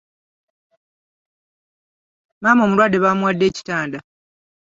[2.41, 3.99] Maama omulwadde bamuwadde ekitanda.